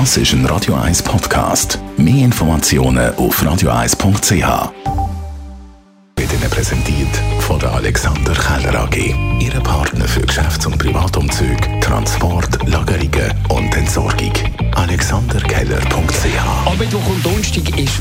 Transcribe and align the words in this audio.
Das 0.00 0.16
ist 0.16 0.32
ein 0.32 0.44
Radio 0.46 0.74
1 0.74 1.04
Podcast. 1.04 1.78
Mehr 1.96 2.24
Informationen 2.24 3.14
auf 3.14 3.40
radio1.ch. 3.40 4.72
Wird 6.16 6.32
Ihnen 6.32 6.50
präsentiert 6.50 7.16
von 7.38 7.60
der 7.60 7.72
Alexander 7.74 8.32
Keller 8.32 8.74
AG. 8.80 8.96
Ihre 9.38 9.60
Partner 9.60 10.06
für 10.06 10.22
Geschäfts- 10.22 10.66
und 10.66 10.78
Privatumzug, 10.78 11.80
Transport, 11.80 12.68
Lagerungen 12.68 13.32
und 13.50 13.72
Entsorgung. 13.76 14.32
AlexanderKeller.ch 14.74 15.93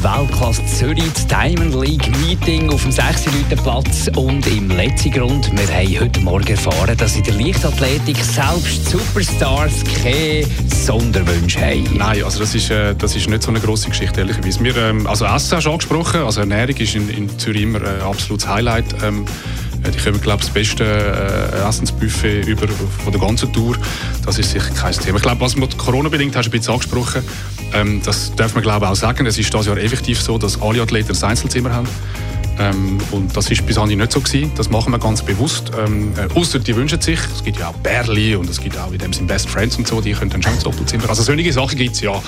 Weltklasse 0.03 0.65
Zürich, 0.65 1.13
das 1.13 1.25
Diamond 1.27 1.75
League 1.75 2.11
Meeting 2.19 2.69
auf 2.69 2.81
dem 2.81 2.91
6. 2.91 3.23
Platz 3.63 4.09
und 4.17 4.45
im 4.47 4.69
letzten 4.69 5.11
Grund. 5.11 5.49
Wir 5.53 5.73
haben 5.73 6.01
heute 6.01 6.19
Morgen 6.19 6.47
erfahren, 6.47 6.97
dass 6.97 7.15
in 7.15 7.23
der 7.23 7.35
Leichtathletik 7.35 8.17
selbst 8.17 8.89
Superstars 8.89 9.81
keine 10.03 10.45
Sonderwünsche 10.67 11.61
haben. 11.61 11.87
Nein, 11.95 12.21
also 12.21 12.39
das 12.39 12.53
ist, 12.53 12.69
äh, 12.69 12.93
das 12.93 13.15
ist 13.15 13.29
nicht 13.29 13.43
so 13.43 13.51
eine 13.51 13.61
grosse 13.61 13.87
Geschichte, 13.87 14.19
ehrlicherweise. 14.19 14.61
Wir, 14.61 14.75
ähm, 14.75 15.07
also 15.07 15.23
Essen 15.23 15.55
hast 15.55 15.65
du 15.65 15.71
angesprochen, 15.71 16.21
also 16.23 16.41
Ernährung 16.41 16.75
ist 16.75 16.95
in, 16.95 17.09
in 17.09 17.39
Zürich 17.39 17.61
immer 17.61 17.79
ein 17.79 18.01
absolutes 18.01 18.45
Highlight. 18.45 18.85
Ähm, 19.03 19.23
äh, 19.23 19.62
die 19.91 19.99
kommen, 19.99 20.21
glaube 20.21 20.41
ich, 20.41 20.47
das 20.47 20.53
beste 20.53 20.83
äh, 20.83 21.67
Essensbuffet 21.67 22.45
über 22.47 22.67
von 22.67 23.11
der 23.11 23.21
ganzen 23.21 23.51
Tour. 23.51 23.75
Das 24.25 24.39
ist 24.39 24.51
sicher 24.51 24.69
kein 24.73 24.93
Thema. 24.93 25.17
Ich 25.17 25.23
glaube, 25.23 25.41
was 25.41 25.55
man 25.55 25.69
Corona-bedingt 25.77 26.35
hast 26.35 26.45
du 26.45 26.49
ein 26.49 26.51
bisschen 26.51 26.73
angesprochen, 26.73 27.23
ähm, 27.73 28.01
das 28.03 28.33
darf 28.35 28.53
man 28.53 28.63
glaube 28.63 28.85
ich 28.85 28.91
auch 28.91 28.95
sagen. 28.95 29.25
Es 29.25 29.37
ist 29.37 29.53
dieses 29.53 29.65
Jahr 29.65 29.77
effektiv 29.77 30.21
so, 30.21 30.37
dass 30.37 30.61
alle 30.61 30.81
Athleten 30.81 31.15
ein 31.15 31.23
Einzelzimmer 31.23 31.73
haben. 31.73 31.87
Ähm, 32.59 32.97
und 33.11 33.35
das 33.35 33.49
ist 33.49 33.65
bis 33.65 33.77
anhin 33.77 33.99
nicht 33.99 34.11
so 34.11 34.21
gewesen. 34.21 34.51
Das 34.55 34.69
machen 34.69 34.91
wir 34.91 34.99
ganz 34.99 35.21
bewusst. 35.21 35.71
Ähm, 35.77 36.13
äh, 36.17 36.39
Außer 36.39 36.59
die 36.59 36.75
wünschen 36.75 37.01
sich. 37.01 37.19
Es 37.33 37.43
gibt 37.43 37.59
ja 37.59 37.69
auch 37.69 37.73
Bärli 37.75 38.35
und 38.35 38.49
es 38.49 38.59
gibt 38.59 38.77
auch 38.77 38.91
in 38.91 38.99
dem 38.99 39.13
Sinne 39.13 39.27
Best 39.27 39.49
Friends 39.49 39.77
und 39.77 39.87
so. 39.87 40.01
Die 40.01 40.13
können 40.13 40.31
dann 40.31 40.43
schon 40.43 40.53
ins 40.53 40.63
Doppelzimmer. 40.63 41.09
Also 41.09 41.23
solche 41.23 41.51
Sachen 41.51 41.77
gibt 41.77 41.95
es 41.95 42.01
ja. 42.01 42.21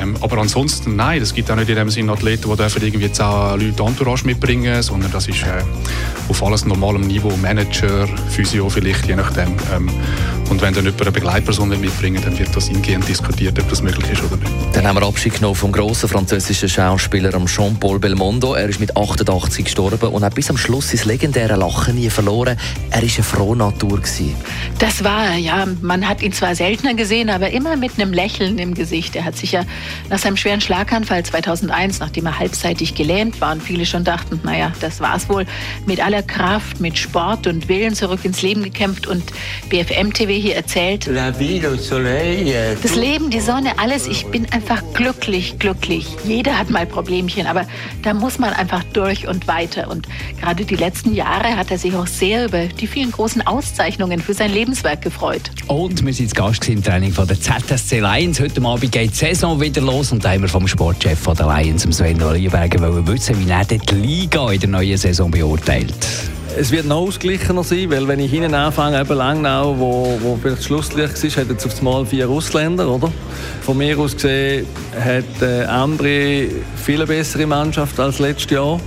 Ähm, 0.00 0.16
aber 0.20 0.38
ansonsten 0.38 0.96
nein. 0.96 1.20
Es 1.20 1.34
gibt 1.34 1.50
auch 1.50 1.56
nicht 1.56 1.68
in 1.68 1.76
dem 1.76 1.90
Sinne 1.90 2.12
Athleten, 2.12 2.48
die 2.50 2.56
dürfen 2.56 2.82
irgendwie 2.82 3.10
zehn 3.10 3.26
Leute 3.26 3.82
Entourage 3.82 4.24
mitbringen, 4.24 4.82
sondern 4.82 5.10
das 5.12 5.28
ist 5.28 5.42
äh, 5.42 5.62
auf 6.28 6.42
alles 6.42 6.64
normalem 6.64 7.02
Niveau. 7.02 7.36
Manager, 7.36 8.06
Physio 8.30 8.68
vielleicht, 8.68 9.06
je 9.06 9.16
nachdem. 9.16 9.56
Ähm, 9.74 9.90
und 10.50 10.62
wenn 10.62 10.72
dann 10.72 10.84
jemand 10.84 11.02
eine 11.02 11.12
Begleitperson 11.12 11.68
mitbringen 11.68 12.22
dann 12.24 12.38
wird 12.38 12.54
das 12.56 12.68
ingehend 12.68 13.06
diskutiert, 13.06 13.58
ob 13.58 13.68
das 13.68 13.82
möglich 13.82 14.10
ist 14.10 14.22
oder 14.22 14.36
nicht. 14.36 14.50
Dann 14.72 14.86
haben 14.86 14.96
wir 14.96 15.06
Abschied 15.06 15.34
genommen 15.34 15.54
vom 15.54 15.72
grossen 15.72 16.08
französischen 16.08 16.68
Schauspieler 16.68 17.30
Jean-Paul 17.44 17.98
Belmondo. 17.98 18.54
Er 18.54 18.68
ist 18.68 18.80
mit 18.80 18.96
88 18.96 19.57
gestorben 19.64 20.08
und 20.08 20.24
hat 20.24 20.34
bis 20.34 20.50
am 20.50 20.56
Schluss 20.56 20.90
sein 20.90 21.00
legendäres 21.04 21.58
Lachen 21.58 21.94
nie 21.94 22.10
verloren. 22.10 22.56
Er 22.90 23.02
war 23.02 23.02
eine 23.02 23.22
frohe 23.24 23.56
Natur. 23.56 23.98
Gewesen. 23.98 24.34
Das 24.78 25.02
war 25.02 25.26
er, 25.26 25.36
ja. 25.36 25.66
Man 25.80 26.08
hat 26.08 26.22
ihn 26.22 26.32
zwar 26.32 26.54
seltener 26.54 26.94
gesehen, 26.94 27.30
aber 27.30 27.50
immer 27.50 27.76
mit 27.76 27.92
einem 27.96 28.12
Lächeln 28.12 28.58
im 28.58 28.74
Gesicht. 28.74 29.16
Er 29.16 29.24
hat 29.24 29.36
sich 29.36 29.52
ja 29.52 29.62
nach 30.08 30.18
seinem 30.18 30.36
schweren 30.36 30.60
Schlaganfall 30.60 31.24
2001, 31.24 31.98
nachdem 31.98 32.26
er 32.26 32.38
halbseitig 32.38 32.94
gelähmt 32.94 33.40
war 33.40 33.52
und 33.52 33.62
viele 33.62 33.86
schon 33.86 34.04
dachten, 34.04 34.40
naja, 34.44 34.72
das 34.80 35.00
war's 35.00 35.28
wohl, 35.28 35.46
mit 35.86 36.04
aller 36.04 36.22
Kraft, 36.22 36.80
mit 36.80 36.96
Sport 36.96 37.46
und 37.46 37.68
Willen 37.68 37.94
zurück 37.94 38.20
ins 38.24 38.42
Leben 38.42 38.62
gekämpft 38.62 39.06
und 39.06 39.24
BFM 39.68 40.12
TV 40.12 40.32
hier 40.32 40.56
erzählt. 40.56 41.08
Euh, 41.08 42.76
Das 42.82 42.94
Leben, 42.94 43.30
die 43.30 43.40
Sonne, 43.40 43.78
alles. 43.78 44.06
Ich 44.06 44.26
bin 44.26 44.46
einfach 44.52 44.82
glücklich, 44.94 45.58
glücklich. 45.58 46.06
Jeder 46.24 46.56
hat 46.56 46.70
mal 46.70 46.86
Problemchen, 46.86 47.46
aber 47.46 47.66
da 48.02 48.14
muss 48.14 48.38
man 48.38 48.52
einfach 48.52 48.84
durch 48.92 49.26
und 49.26 49.47
weiter. 49.48 49.90
Und 49.90 50.06
gerade 50.40 50.64
die 50.64 50.76
letzten 50.76 51.14
Jahre 51.14 51.56
hat 51.56 51.70
er 51.70 51.78
sich 51.78 51.94
auch 51.94 52.06
sehr 52.06 52.46
über 52.46 52.66
die 52.66 52.86
vielen 52.86 53.10
großen 53.10 53.46
Auszeichnungen 53.46 54.20
für 54.20 54.34
sein 54.34 54.52
Lebenswerk 54.52 55.02
gefreut. 55.02 55.50
Und 55.66 56.04
wir 56.04 56.12
sind 56.12 56.30
zu 56.30 56.36
Gast 56.36 56.68
im 56.68 56.82
Training 56.82 57.12
von 57.12 57.26
der 57.26 57.40
ZSC 57.40 58.00
Lions. 58.00 58.40
Heute 58.40 58.62
Abend 58.62 58.92
geht 58.92 59.10
die 59.10 59.16
Saison 59.16 59.60
wieder 59.60 59.80
los 59.80 60.12
und 60.12 60.24
da 60.24 60.30
haben 60.30 60.42
wir 60.42 60.48
vom 60.48 60.68
Sportchef 60.68 61.18
von 61.18 61.36
der 61.36 61.46
Lions, 61.46 61.82
Sven 61.82 62.20
Lieberger, 62.34 63.06
wissen, 63.06 63.44
wie 63.44 63.50
er 63.50 63.64
die 63.64 63.94
Liga 63.94 64.52
in 64.52 64.60
der 64.60 64.68
neuen 64.68 64.96
Saison 64.96 65.30
beurteilt. 65.30 65.94
Es 66.56 66.72
wird 66.72 66.86
noch 66.86 66.96
ausgeglichener 66.96 67.62
sein, 67.62 67.90
weil 67.90 68.08
wenn 68.08 68.18
ich 68.18 68.30
hinten 68.30 68.54
anfange, 68.54 69.00
eben 69.00 69.16
Langnau, 69.16 69.78
wo, 69.78 70.18
wo 70.20 70.38
vielleicht 70.40 70.64
Schlusslicht 70.64 71.22
war, 71.22 71.42
hat 71.42 71.50
jetzt 71.50 71.66
auf 71.66 71.78
einmal 71.78 72.04
vier 72.04 72.28
Ausländer, 72.28 72.88
oder? 72.88 73.12
Von 73.62 73.78
mir 73.78 73.96
aus 73.98 74.14
gesehen 74.14 74.66
hat 74.98 75.42
äh, 75.42 75.64
Ambri 75.64 76.50
viel 76.76 77.06
bessere 77.06 77.46
Mannschaft 77.46 78.00
als 78.00 78.18
letztes 78.18 78.50
Jahr. 78.50 78.80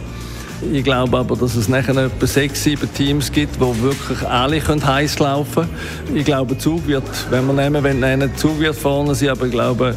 Ich 0.71 0.83
glaube 0.83 1.17
aber, 1.17 1.35
dass 1.35 1.55
es 1.55 1.67
nachher 1.67 1.97
etwa 1.97 2.27
sechs, 2.27 2.63
sieben 2.63 2.93
Teams 2.93 3.31
gibt, 3.31 3.59
wo 3.59 3.75
wirklich 3.81 4.21
alle 4.27 4.61
heiß 4.61 5.19
laufen 5.19 5.67
können. 6.05 6.17
Ich 6.17 6.25
glaube, 6.25 6.57
Zug 6.57 6.85
wird, 6.87 7.03
wenn 7.29 7.47
wir 7.47 7.53
nehmen, 7.53 7.83
wenn 7.83 7.99
nennen, 7.99 8.31
Zug 8.35 8.59
wird 8.59 8.75
vorne 8.75 9.15
sein, 9.15 9.29
aber 9.29 9.45
ich 9.45 9.51
glaube, 9.51 9.95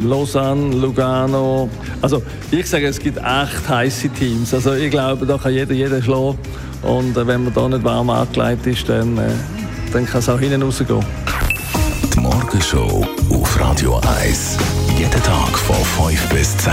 Lausanne, 0.00 0.74
Lugano. 0.76 1.68
Also 2.00 2.22
ich 2.50 2.66
sage, 2.66 2.86
es 2.86 2.98
gibt 3.00 3.18
acht 3.18 3.68
heiße 3.68 4.08
Teams. 4.10 4.54
Also 4.54 4.74
ich 4.74 4.90
glaube, 4.90 5.26
da 5.26 5.36
kann 5.36 5.52
jeder 5.52 5.74
jeden 5.74 6.02
schlagen. 6.02 6.38
Und 6.82 7.16
äh, 7.16 7.26
wenn 7.26 7.44
man 7.44 7.54
da 7.54 7.68
nicht 7.68 7.84
warm 7.84 8.10
angelegt 8.10 8.66
ist, 8.66 8.88
dann, 8.88 9.18
äh, 9.18 9.22
dann 9.92 10.06
kann 10.06 10.20
es 10.20 10.28
auch 10.28 10.38
hinten 10.38 10.62
rausgehen. 10.62 11.04
Die 12.14 12.20
Morgenshow 12.20 13.04
auf 13.30 13.60
Radio 13.60 14.00
1. 14.22 14.56
Jeden 14.96 15.22
Tag 15.22 15.58
von 15.58 16.06
5 16.06 16.28
bis 16.28 16.56
10. 16.58 16.72